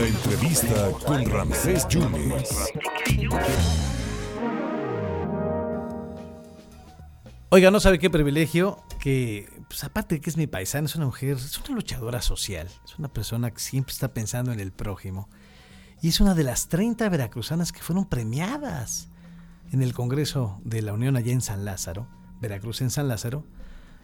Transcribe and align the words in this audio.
La 0.00 0.06
entrevista 0.06 0.92
con 1.04 1.26
Ramsés 1.26 1.86
Yunes. 1.88 2.72
Oiga, 7.50 7.70
no 7.70 7.80
sabe 7.80 7.98
qué 7.98 8.08
privilegio 8.08 8.82
que, 8.98 9.46
pues 9.68 9.84
aparte 9.84 10.14
de 10.14 10.22
que 10.22 10.30
es 10.30 10.38
mi 10.38 10.46
paisana, 10.46 10.86
es 10.86 10.96
una 10.96 11.04
mujer, 11.04 11.36
es 11.36 11.58
una 11.58 11.74
luchadora 11.74 12.22
social, 12.22 12.66
es 12.82 12.98
una 12.98 13.12
persona 13.12 13.50
que 13.50 13.60
siempre 13.60 13.92
está 13.92 14.14
pensando 14.14 14.52
en 14.52 14.60
el 14.60 14.72
prójimo. 14.72 15.28
Y 16.00 16.08
es 16.08 16.20
una 16.20 16.34
de 16.34 16.44
las 16.44 16.68
30 16.68 17.06
veracruzanas 17.10 17.70
que 17.70 17.82
fueron 17.82 18.06
premiadas 18.06 19.10
en 19.70 19.82
el 19.82 19.92
Congreso 19.92 20.62
de 20.64 20.80
la 20.80 20.94
Unión 20.94 21.14
allá 21.18 21.32
en 21.32 21.42
San 21.42 21.66
Lázaro, 21.66 22.08
Veracruz 22.40 22.80
en 22.80 22.88
San 22.88 23.06
Lázaro. 23.06 23.44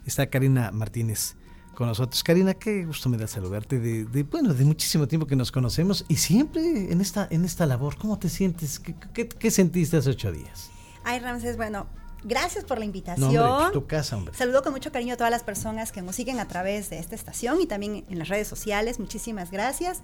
Está 0.04 0.26
Karina 0.26 0.72
Martínez 0.72 1.36
con 1.76 1.86
nosotros. 1.86 2.24
Karina, 2.24 2.54
qué 2.54 2.84
gusto 2.84 3.08
me 3.08 3.16
da 3.16 3.28
saludarte 3.28 3.78
de, 3.78 4.22
bueno, 4.24 4.52
de 4.52 4.64
muchísimo 4.64 5.06
tiempo 5.06 5.26
que 5.26 5.36
nos 5.36 5.52
conocemos 5.52 6.04
y 6.08 6.16
siempre 6.16 6.90
en 6.90 7.00
esta, 7.00 7.28
en 7.30 7.44
esta 7.44 7.66
labor. 7.66 7.96
¿Cómo 7.96 8.18
te 8.18 8.28
sientes? 8.28 8.80
¿Qué, 8.80 9.28
qué 9.28 9.50
sentiste 9.52 9.98
hace 9.98 10.10
ocho 10.10 10.32
días? 10.32 10.70
Ay, 11.04 11.20
Ramses, 11.20 11.56
bueno, 11.56 11.86
Gracias 12.24 12.64
por 12.64 12.80
la 12.80 12.84
invitación. 12.84 13.32
No, 13.32 13.58
hombre, 13.58 13.72
tu 13.72 13.86
casa, 13.86 14.16
hombre. 14.16 14.34
Saludo 14.34 14.64
con 14.64 14.72
mucho 14.72 14.90
cariño 14.90 15.14
a 15.14 15.16
todas 15.16 15.30
las 15.30 15.44
personas 15.44 15.92
que 15.92 16.02
nos 16.02 16.16
siguen 16.16 16.40
a 16.40 16.48
través 16.48 16.90
de 16.90 16.98
esta 16.98 17.14
estación 17.14 17.60
y 17.60 17.66
también 17.66 18.04
en 18.10 18.18
las 18.18 18.28
redes 18.28 18.48
sociales. 18.48 18.98
Muchísimas 18.98 19.52
gracias. 19.52 20.00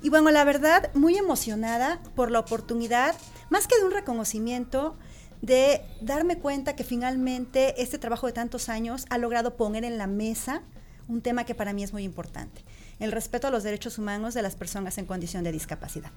Y 0.00 0.08
bueno, 0.08 0.30
la 0.30 0.44
verdad, 0.44 0.90
muy 0.94 1.18
emocionada 1.18 2.00
por 2.14 2.30
la 2.30 2.38
oportunidad, 2.38 3.14
más 3.50 3.66
que 3.66 3.76
de 3.76 3.84
un 3.84 3.90
reconocimiento, 3.90 4.96
de 5.42 5.82
darme 6.00 6.38
cuenta 6.38 6.76
que 6.76 6.84
finalmente 6.84 7.82
este 7.82 7.98
trabajo 7.98 8.26
de 8.26 8.32
tantos 8.32 8.70
años 8.70 9.04
ha 9.10 9.18
logrado 9.18 9.56
poner 9.56 9.84
en 9.84 9.98
la 9.98 10.06
mesa 10.06 10.62
un 11.10 11.20
tema 11.20 11.44
que 11.44 11.54
para 11.54 11.72
mí 11.72 11.82
es 11.82 11.92
muy 11.92 12.04
importante, 12.04 12.62
el 12.98 13.12
respeto 13.12 13.48
a 13.48 13.50
los 13.50 13.62
derechos 13.62 13.98
humanos 13.98 14.34
de 14.34 14.42
las 14.42 14.56
personas 14.56 14.96
en 14.98 15.06
condición 15.06 15.44
de 15.44 15.52
discapacidad. 15.52 16.10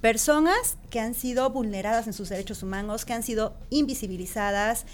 Personas 0.00 0.76
que 0.90 0.98
han 1.00 1.14
sido 1.14 1.48
vulneradas 1.50 2.06
en 2.08 2.12
sus 2.12 2.28
derechos 2.28 2.62
humanos, 2.62 3.04
que 3.04 3.12
han 3.12 3.22
sido 3.22 3.54
invisibilizadas 3.70 4.84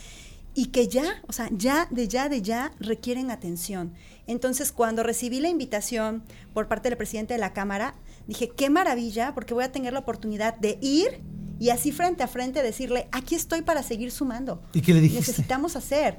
y 0.54 0.66
que 0.66 0.88
ya, 0.88 1.22
o 1.26 1.32
sea, 1.32 1.48
ya 1.50 1.88
de 1.91 2.08
ya 2.08 2.28
de 2.28 2.42
ya 2.42 2.72
requieren 2.78 3.30
atención. 3.30 3.94
Entonces, 4.26 4.70
cuando 4.70 5.02
recibí 5.02 5.41
la 5.41 5.48
invitación 5.48 6.22
por 6.52 6.69
parte 6.69 6.91
del 6.91 6.98
presidente 6.98 7.34
de 7.34 7.41
la 7.41 7.54
Cámara, 7.54 7.94
dije, 8.26 8.50
qué 8.50 8.69
maravilla, 8.69 9.34
porque 9.34 9.54
voy 9.54 9.64
a 9.64 9.72
tener 9.72 9.94
la 9.94 10.00
oportunidad 10.00 10.56
de 10.58 10.78
ir 10.82 11.22
y 11.58 11.70
así 11.70 11.91
frente 11.91 12.22
a 12.22 12.28
frente 12.28 12.62
decirle, 12.62 13.08
aquí 13.10 13.34
estoy 13.34 13.62
para 13.62 13.82
seguir 13.82 14.10
sumando. 14.10 14.62
¿Y 14.74 14.82
qué 14.82 14.92
le 14.92 15.00
dijiste? 15.00 15.30
Necesitamos 15.30 15.74
hacer. 15.74 16.19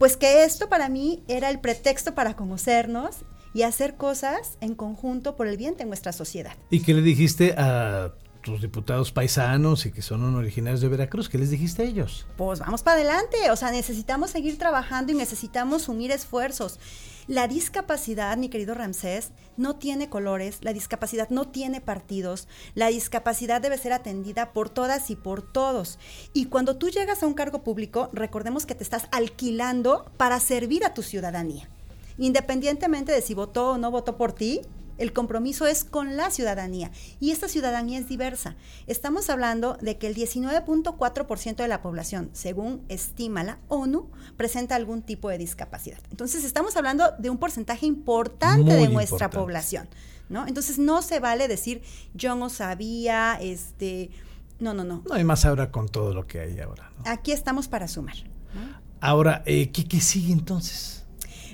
Pues 0.00 0.16
que 0.16 0.44
esto 0.44 0.70
para 0.70 0.88
mí 0.88 1.22
era 1.28 1.50
el 1.50 1.60
pretexto 1.60 2.14
para 2.14 2.34
conocernos 2.34 3.16
y 3.52 3.64
hacer 3.64 3.96
cosas 3.96 4.56
en 4.62 4.74
conjunto 4.74 5.36
por 5.36 5.46
el 5.46 5.58
bien 5.58 5.76
de 5.76 5.84
nuestra 5.84 6.12
sociedad. 6.12 6.52
¿Y 6.70 6.80
qué 6.80 6.94
le 6.94 7.02
dijiste 7.02 7.52
a 7.58 8.14
tus 8.42 8.62
diputados 8.62 9.12
paisanos 9.12 9.86
y 9.86 9.92
que 9.92 10.02
son 10.02 10.34
originarios 10.34 10.80
de 10.80 10.88
Veracruz? 10.88 11.28
¿Qué 11.28 11.38
les 11.38 11.50
dijiste 11.50 11.82
a 11.82 11.86
ellos? 11.86 12.26
Pues 12.36 12.60
vamos 12.60 12.82
para 12.82 12.96
adelante, 12.96 13.50
o 13.50 13.56
sea, 13.56 13.70
necesitamos 13.70 14.30
seguir 14.30 14.58
trabajando 14.58 15.12
y 15.12 15.14
necesitamos 15.14 15.88
unir 15.88 16.10
esfuerzos. 16.10 16.78
La 17.26 17.46
discapacidad, 17.46 18.36
mi 18.36 18.48
querido 18.48 18.74
Ramsés, 18.74 19.30
no 19.56 19.76
tiene 19.76 20.08
colores, 20.08 20.58
la 20.62 20.72
discapacidad 20.72 21.30
no 21.30 21.48
tiene 21.48 21.80
partidos, 21.80 22.48
la 22.74 22.88
discapacidad 22.88 23.60
debe 23.60 23.78
ser 23.78 23.92
atendida 23.92 24.52
por 24.52 24.68
todas 24.68 25.10
y 25.10 25.16
por 25.16 25.42
todos. 25.42 25.98
Y 26.32 26.46
cuando 26.46 26.76
tú 26.76 26.88
llegas 26.88 27.22
a 27.22 27.26
un 27.26 27.34
cargo 27.34 27.62
público, 27.62 28.10
recordemos 28.12 28.66
que 28.66 28.74
te 28.74 28.82
estás 28.82 29.06
alquilando 29.12 30.10
para 30.16 30.40
servir 30.40 30.84
a 30.84 30.94
tu 30.94 31.02
ciudadanía 31.02 31.68
independientemente 32.20 33.12
de 33.12 33.22
si 33.22 33.34
votó 33.34 33.70
o 33.70 33.78
no 33.78 33.90
votó 33.90 34.16
por 34.16 34.32
ti, 34.32 34.60
el 35.00 35.14
compromiso 35.14 35.66
es 35.66 35.82
con 35.82 36.16
la 36.18 36.30
ciudadanía 36.30 36.90
y 37.18 37.30
esta 37.30 37.48
ciudadanía 37.48 37.98
es 37.98 38.06
diversa. 38.06 38.54
Estamos 38.86 39.30
hablando 39.30 39.78
de 39.80 39.96
que 39.96 40.06
el 40.06 40.14
19.4% 40.14 41.56
de 41.56 41.68
la 41.68 41.80
población, 41.80 42.28
según 42.34 42.84
estima 42.88 43.42
la 43.42 43.58
ONU, 43.68 44.10
presenta 44.36 44.76
algún 44.76 45.00
tipo 45.00 45.30
de 45.30 45.38
discapacidad. 45.38 45.98
Entonces 46.10 46.44
estamos 46.44 46.76
hablando 46.76 47.12
de 47.18 47.30
un 47.30 47.38
porcentaje 47.38 47.86
importante 47.86 48.74
de 48.74 48.88
nuestra 48.88 49.30
población, 49.30 49.88
¿no? 50.28 50.46
Entonces 50.46 50.78
no 50.78 51.00
se 51.00 51.18
vale 51.18 51.48
decir 51.48 51.80
yo 52.12 52.34
no 52.34 52.50
sabía, 52.50 53.38
este, 53.40 54.10
no, 54.58 54.74
no, 54.74 54.84
no. 54.84 55.02
No 55.08 55.14
hay 55.14 55.24
más 55.24 55.46
ahora 55.46 55.70
con 55.70 55.88
todo 55.88 56.12
lo 56.12 56.26
que 56.26 56.40
hay 56.40 56.60
ahora. 56.60 56.92
Aquí 57.06 57.32
estamos 57.32 57.68
para 57.68 57.88
sumar. 57.88 58.16
Ahora, 59.00 59.42
eh, 59.46 59.70
¿qué, 59.70 59.86
¿qué 59.86 59.98
sigue 60.02 60.30
entonces? 60.30 60.99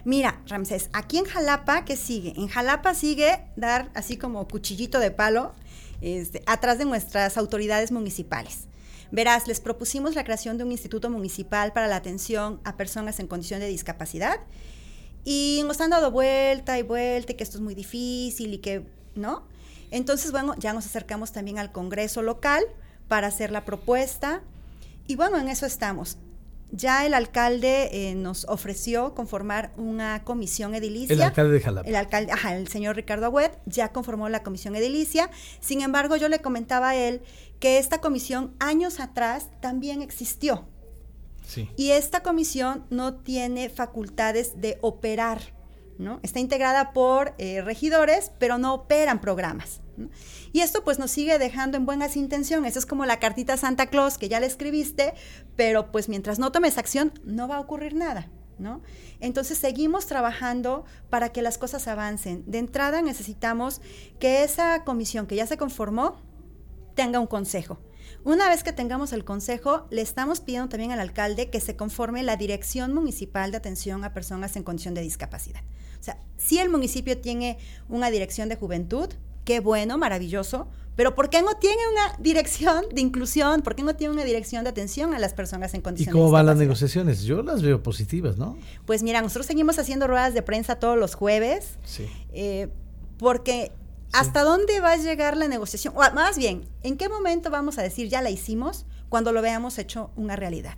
Mira, 0.06 0.40
Ramsés, 0.46 0.88
aquí 0.92 1.18
en 1.18 1.24
Jalapa, 1.24 1.84
¿qué 1.84 1.96
sigue? 1.96 2.32
En 2.36 2.46
Jalapa 2.46 2.94
sigue 2.94 3.42
dar 3.56 3.90
así 3.92 4.16
como 4.16 4.46
cuchillito 4.46 5.00
de 5.00 5.10
palo 5.10 5.52
este, 6.00 6.44
atrás 6.46 6.78
de 6.78 6.84
nuestras 6.84 7.36
autoridades 7.36 7.90
municipales. 7.90 8.68
Verás, 9.10 9.48
les 9.48 9.58
propusimos 9.58 10.14
la 10.14 10.22
creación 10.22 10.58
de 10.58 10.62
un 10.62 10.70
instituto 10.70 11.10
municipal 11.10 11.72
para 11.72 11.88
la 11.88 11.96
atención 11.96 12.60
a 12.62 12.76
personas 12.76 13.18
en 13.18 13.26
condición 13.26 13.58
de 13.58 13.66
discapacidad 13.66 14.38
y 15.24 15.62
nos 15.66 15.80
han 15.80 15.90
dado 15.90 16.12
vuelta 16.12 16.78
y 16.78 16.84
vuelta 16.84 17.32
y 17.32 17.34
que 17.34 17.42
esto 17.42 17.58
es 17.58 17.62
muy 17.64 17.74
difícil 17.74 18.54
y 18.54 18.58
que, 18.58 18.86
¿no? 19.16 19.42
Entonces, 19.90 20.30
bueno, 20.30 20.54
ya 20.56 20.72
nos 20.72 20.86
acercamos 20.86 21.32
también 21.32 21.58
al 21.58 21.72
Congreso 21.72 22.22
local 22.22 22.62
para 23.08 23.26
hacer 23.26 23.50
la 23.50 23.64
propuesta 23.64 24.40
y 25.08 25.16
bueno, 25.16 25.36
en 25.36 25.48
eso 25.48 25.66
estamos. 25.66 26.16
Ya 26.72 27.06
el 27.06 27.14
alcalde 27.14 27.88
eh, 27.92 28.14
nos 28.14 28.44
ofreció 28.46 29.14
conformar 29.14 29.72
una 29.76 30.24
comisión 30.24 30.74
edilicia. 30.74 31.14
El 31.14 31.22
alcalde 31.22 31.54
de 31.54 31.60
Jalapa. 31.60 31.88
El 31.88 31.96
alcalde, 31.96 32.32
ajá, 32.32 32.56
el 32.56 32.68
señor 32.68 32.96
Ricardo 32.96 33.26
Agüet 33.26 33.58
ya 33.66 33.92
conformó 33.92 34.28
la 34.28 34.42
comisión 34.42 34.74
edilicia. 34.74 35.30
Sin 35.60 35.80
embargo, 35.80 36.16
yo 36.16 36.28
le 36.28 36.40
comentaba 36.40 36.90
a 36.90 36.96
él 36.96 37.22
que 37.60 37.78
esta 37.78 38.00
comisión 38.00 38.54
años 38.58 39.00
atrás 39.00 39.48
también 39.60 40.02
existió. 40.02 40.66
Sí. 41.46 41.70
Y 41.76 41.92
esta 41.92 42.22
comisión 42.22 42.84
no 42.90 43.14
tiene 43.14 43.68
facultades 43.68 44.60
de 44.60 44.78
operar, 44.80 45.40
¿no? 45.98 46.18
Está 46.24 46.40
integrada 46.40 46.92
por 46.92 47.34
eh, 47.38 47.62
regidores, 47.62 48.32
pero 48.38 48.58
no 48.58 48.74
operan 48.74 49.20
programas. 49.20 49.80
Y 50.52 50.60
esto 50.60 50.84
pues 50.84 50.98
nos 50.98 51.10
sigue 51.10 51.38
dejando 51.38 51.76
en 51.76 51.86
buenas 51.86 52.16
intenciones. 52.16 52.76
Es 52.76 52.86
como 52.86 53.06
la 53.06 53.18
cartita 53.18 53.56
Santa 53.56 53.86
Claus 53.86 54.18
que 54.18 54.28
ya 54.28 54.40
le 54.40 54.46
escribiste, 54.46 55.14
pero 55.56 55.90
pues 55.92 56.08
mientras 56.08 56.38
no 56.38 56.52
tomes 56.52 56.78
acción 56.78 57.12
no 57.24 57.48
va 57.48 57.56
a 57.56 57.60
ocurrir 57.60 57.94
nada. 57.94 58.30
¿No? 58.58 58.80
Entonces 59.20 59.58
seguimos 59.58 60.06
trabajando 60.06 60.86
para 61.10 61.28
que 61.28 61.42
las 61.42 61.58
cosas 61.58 61.86
avancen. 61.88 62.42
De 62.46 62.56
entrada 62.56 63.02
necesitamos 63.02 63.82
que 64.18 64.44
esa 64.44 64.82
comisión 64.84 65.26
que 65.26 65.36
ya 65.36 65.46
se 65.46 65.58
conformó 65.58 66.22
tenga 66.94 67.20
un 67.20 67.26
consejo. 67.26 67.78
Una 68.24 68.48
vez 68.48 68.64
que 68.64 68.72
tengamos 68.72 69.12
el 69.12 69.24
consejo, 69.24 69.86
le 69.90 70.02
estamos 70.02 70.40
pidiendo 70.40 70.68
también 70.68 70.90
al 70.90 71.00
alcalde 71.00 71.48
que 71.50 71.60
se 71.60 71.76
conforme 71.76 72.22
la 72.22 72.36
Dirección 72.36 72.92
Municipal 72.92 73.52
de 73.52 73.58
Atención 73.58 74.02
a 74.04 74.14
Personas 74.14 74.56
en 74.56 74.64
Condición 74.64 74.94
de 74.94 75.02
Discapacidad. 75.02 75.62
O 76.00 76.02
sea, 76.02 76.18
si 76.36 76.58
el 76.58 76.68
municipio 76.68 77.18
tiene 77.20 77.58
una 77.88 78.10
dirección 78.10 78.48
de 78.48 78.56
juventud, 78.56 79.10
qué 79.46 79.60
bueno, 79.60 79.96
maravilloso, 79.96 80.68
pero 80.96 81.14
¿por 81.14 81.30
qué 81.30 81.40
no 81.40 81.54
tiene 81.54 81.80
una 81.92 82.16
dirección 82.18 82.84
de 82.92 83.00
inclusión? 83.00 83.62
¿Por 83.62 83.76
qué 83.76 83.82
no 83.82 83.94
tiene 83.94 84.12
una 84.12 84.24
dirección 84.24 84.64
de 84.64 84.70
atención 84.70 85.14
a 85.14 85.18
las 85.18 85.34
personas 85.34 85.72
en 85.72 85.82
condiciones 85.82 86.14
¿Y 86.14 86.18
cómo 86.18 86.30
van 86.30 86.46
las 86.46 86.56
negociaciones? 86.56 87.22
Yo 87.22 87.42
las 87.42 87.62
veo 87.62 87.82
positivas, 87.82 88.36
¿no? 88.36 88.58
Pues 88.84 89.02
mira, 89.02 89.22
nosotros 89.22 89.46
seguimos 89.46 89.78
haciendo 89.78 90.06
ruedas 90.06 90.34
de 90.34 90.42
prensa 90.42 90.76
todos 90.76 90.98
los 90.98 91.14
jueves, 91.14 91.78
sí. 91.84 92.08
eh, 92.32 92.68
porque 93.18 93.72
¿hasta 94.12 94.42
dónde 94.42 94.80
va 94.80 94.92
a 94.92 94.96
llegar 94.96 95.36
la 95.36 95.48
negociación? 95.48 95.94
O 95.96 96.00
más 96.14 96.36
bien, 96.36 96.66
¿en 96.82 96.96
qué 96.96 97.08
momento 97.08 97.50
vamos 97.50 97.78
a 97.78 97.82
decir 97.82 98.08
ya 98.08 98.20
la 98.20 98.30
hicimos 98.30 98.84
cuando 99.08 99.32
lo 99.32 99.42
veamos 99.42 99.78
hecho 99.78 100.10
una 100.16 100.34
realidad? 100.34 100.76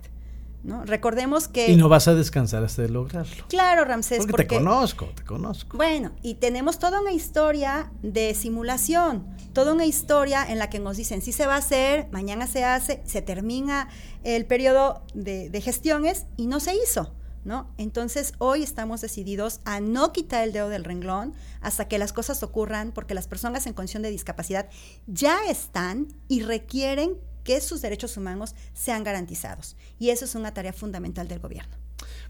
¿No? 0.63 0.85
Recordemos 0.85 1.47
que... 1.47 1.71
Y 1.71 1.75
no 1.75 1.89
vas 1.89 2.07
a 2.07 2.15
descansar 2.15 2.63
hasta 2.63 2.81
de 2.81 2.89
lograrlo. 2.89 3.45
Claro, 3.47 3.85
Ramsés. 3.85 4.25
Porque, 4.29 4.45
te 4.45 4.55
conozco, 4.55 5.05
te 5.15 5.23
conozco. 5.23 5.77
Bueno, 5.77 6.11
y 6.21 6.35
tenemos 6.35 6.79
toda 6.79 7.01
una 7.01 7.11
historia 7.11 7.91
de 8.01 8.33
simulación, 8.33 9.25
toda 9.53 9.73
una 9.73 9.85
historia 9.85 10.45
en 10.49 10.59
la 10.59 10.69
que 10.69 10.79
nos 10.79 10.97
dicen, 10.97 11.21
sí 11.21 11.31
se 11.31 11.47
va 11.47 11.55
a 11.55 11.59
hacer, 11.59 12.07
mañana 12.11 12.47
se 12.47 12.63
hace, 12.63 13.01
se 13.05 13.21
termina 13.21 13.89
el 14.23 14.45
periodo 14.45 15.03
de, 15.13 15.49
de 15.49 15.61
gestiones 15.61 16.25
y 16.37 16.47
no 16.47 16.59
se 16.59 16.75
hizo. 16.75 17.13
¿No? 17.45 17.73
Entonces 17.77 18.33
hoy 18.37 18.63
estamos 18.63 18.99
decididos 18.99 19.61
a 19.63 19.79
no 19.79 20.11
quitar 20.11 20.43
el 20.43 20.51
dedo 20.51 20.67
del 20.67 20.83
renglón 20.83 21.33
hasta 21.61 21.87
que 21.87 21.97
las 21.97 22.11
cosas 22.11 22.43
ocurran 22.43 22.91
porque 22.91 23.13
las 23.13 23.29
personas 23.29 23.65
en 23.65 23.73
condición 23.73 24.03
de 24.03 24.11
discapacidad 24.11 24.69
ya 25.07 25.37
están 25.47 26.09
y 26.27 26.41
requieren 26.41 27.17
que 27.43 27.61
sus 27.61 27.81
derechos 27.81 28.17
humanos 28.17 28.55
sean 28.73 29.03
garantizados. 29.03 29.75
Y 29.97 30.09
eso 30.09 30.25
es 30.25 30.35
una 30.35 30.53
tarea 30.53 30.73
fundamental 30.73 31.27
del 31.27 31.39
gobierno. 31.39 31.75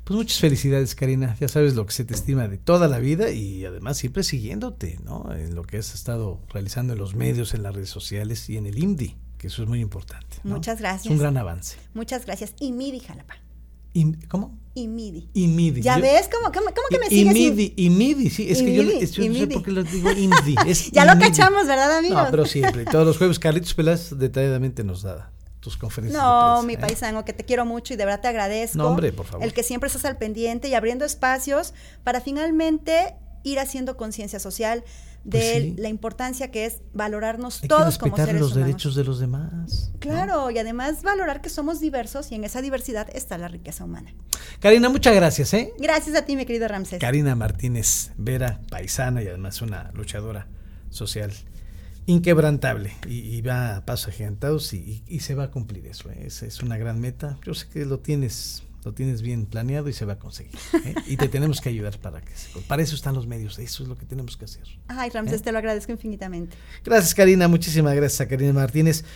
Pues 0.03 0.17
muchas 0.17 0.39
felicidades, 0.39 0.95
Karina. 0.95 1.35
Ya 1.39 1.47
sabes 1.47 1.75
lo 1.75 1.85
que 1.85 1.93
se 1.93 2.03
te 2.03 2.13
estima 2.13 2.47
de 2.47 2.57
toda 2.57 2.87
la 2.87 2.99
vida 2.99 3.31
y 3.31 3.65
además 3.65 3.97
siempre 3.97 4.23
siguiéndote, 4.23 4.99
¿no? 5.03 5.33
En 5.33 5.55
lo 5.55 5.63
que 5.63 5.77
has 5.77 5.93
estado 5.93 6.41
realizando 6.49 6.93
en 6.93 6.99
los 6.99 7.15
medios, 7.15 7.53
en 7.53 7.63
las 7.63 7.75
redes 7.75 7.89
sociales 7.89 8.49
y 8.49 8.57
en 8.57 8.65
el 8.65 8.79
IMDI, 8.79 9.17
que 9.37 9.47
eso 9.47 9.61
es 9.61 9.69
muy 9.69 9.81
importante. 9.81 10.37
Muchas 10.43 10.79
gracias. 10.79 11.05
Es 11.05 11.11
un 11.11 11.19
gran 11.19 11.37
avance. 11.37 11.77
Muchas 11.93 12.25
gracias. 12.25 12.53
Y 12.59 12.71
MIDI 12.71 12.99
Jalapa. 13.01 13.35
In- 13.93 14.19
¿Cómo? 14.27 14.57
IMIDI. 14.75 15.29
IMIDI. 15.33 15.81
¿Ya 15.81 15.97
Yo- 15.97 16.03
ves? 16.03 16.29
¿Cómo, 16.31 16.51
cómo, 16.53 16.67
cómo 16.67 16.87
que 16.89 16.99
me 16.99 17.07
sigues? 17.09 17.35
IMIDI, 17.35 17.73
IMIDI, 17.75 18.29
sí, 18.29 18.47
es 18.49 18.59
que 18.59 18.73
yo, 18.75 18.81
IMIDI, 18.83 18.99
yo 18.99 19.07
no 19.07 19.13
sé 19.13 19.23
IMIDI. 19.25 19.53
por 19.55 19.63
qué 19.63 19.71
lo 19.71 19.83
digo 19.83 20.11
IMDI. 20.11 20.55
es 20.67 20.91
Ya 20.91 21.05
lo 21.05 21.13
IMIDI. 21.13 21.27
cachamos, 21.29 21.67
¿verdad, 21.67 21.97
amigos? 21.97 22.23
No, 22.23 22.31
pero 22.31 22.45
siempre. 22.45 22.85
Todos 22.85 23.05
los 23.05 23.17
jueves 23.17 23.39
Carlitos 23.39 23.73
Peláez 23.73 24.11
detalladamente 24.17 24.83
nos 24.83 25.01
da 25.01 25.31
tus 25.59 25.75
conferencias. 25.75 26.21
No, 26.21 26.51
prensa, 26.61 26.67
mi 26.67 26.73
¿eh? 26.73 26.77
paisano, 26.77 27.25
que 27.25 27.33
te 27.33 27.43
quiero 27.43 27.65
mucho 27.65 27.93
y 27.93 27.97
de 27.97 28.05
verdad 28.05 28.21
te 28.21 28.27
agradezco. 28.29 28.77
No, 28.77 28.87
hombre, 28.87 29.11
por 29.11 29.25
favor. 29.25 29.45
El 29.45 29.53
que 29.53 29.63
siempre 29.63 29.87
estás 29.87 30.05
al 30.05 30.17
pendiente 30.17 30.69
y 30.69 30.73
abriendo 30.75 31.03
espacios 31.03 31.73
para 32.05 32.21
finalmente 32.21 33.15
ir 33.43 33.59
haciendo 33.59 33.97
conciencia 33.97 34.39
social 34.39 34.83
de 35.23 35.39
Pues 35.39 35.63
sí. 35.63 35.75
la 35.77 35.89
importancia 35.89 36.49
que 36.49 36.65
es 36.65 36.81
valorarnos 36.93 37.55
Hay 37.57 37.61
que 37.63 37.67
todos 37.67 37.97
como 37.97 38.15
seres 38.15 38.35
los 38.39 38.51
humanos. 38.53 38.67
derechos 38.67 38.95
de 38.95 39.03
los 39.03 39.19
demás. 39.19 39.91
¿no? 39.93 39.99
Claro, 39.99 40.49
y 40.49 40.57
además 40.59 41.03
valorar 41.03 41.41
que 41.41 41.49
somos 41.49 41.79
diversos 41.81 42.31
y 42.31 42.35
en 42.35 42.45
esa 42.45 42.61
diversidad 42.61 43.09
está 43.13 43.37
la 43.37 43.49
riqueza 43.49 43.83
humana. 43.83 44.13
Karina, 44.61 44.87
muchas 44.89 45.13
gracias, 45.13 45.53
¿eh? 45.53 45.73
Gracias 45.77 46.15
a 46.15 46.25
ti, 46.25 46.35
mi 46.37 46.45
querido 46.45 46.67
Ramsés. 46.69 46.99
Karina 46.99 47.35
Martínez 47.35 48.11
Vera, 48.17 48.61
paisana 48.69 49.21
y 49.21 49.27
además 49.27 49.61
una 49.61 49.91
luchadora 49.93 50.47
social 50.89 51.31
inquebrantable 52.05 52.93
y, 53.07 53.19
y 53.35 53.41
va 53.41 53.75
a 53.77 53.85
pasos 53.85 54.09
agigantados 54.09 54.73
y, 54.73 54.77
y- 54.77 55.03
y 55.07 55.19
se 55.19 55.35
va 55.35 55.45
a 55.45 55.51
cumplir 55.51 55.85
eso. 55.87 56.09
¿eh? 56.09 56.23
Es, 56.25 56.43
es 56.43 56.61
una 56.61 56.77
gran 56.77 56.99
meta. 56.99 57.37
Yo 57.45 57.53
sé 57.53 57.67
que 57.67 57.85
lo 57.85 57.99
tienes, 57.99 58.63
lo 58.85 58.93
tienes 58.93 59.21
bien 59.21 59.45
planeado 59.45 59.89
y 59.89 59.93
se 59.93 60.05
va 60.05 60.13
a 60.13 60.19
conseguir. 60.19 60.55
¿eh? 60.85 60.95
Y 61.07 61.17
te 61.17 61.27
tenemos 61.27 61.59
que 61.61 61.69
ayudar 61.69 61.97
para 61.99 62.21
que 62.21 62.33
se- 62.35 62.59
para 62.61 62.81
eso 62.81 62.95
están 62.95 63.13
los 63.15 63.27
medios. 63.27 63.59
Eso 63.59 63.83
es 63.83 63.89
lo 63.89 63.97
que 63.97 64.05
tenemos 64.05 64.37
que 64.37 64.45
hacer. 64.45 64.63
Ay, 64.87 65.09
Ramsés, 65.09 65.41
¿Eh? 65.41 65.43
te 65.43 65.51
lo 65.51 65.57
agradezco 65.57 65.91
infinitamente. 65.91 66.55
Gracias, 66.85 67.13
Karina. 67.13 67.47
Muchísimas 67.47 67.93
gracias 67.95 68.21
a 68.21 68.27
Karina 68.27 68.53
Martínez. 68.53 69.03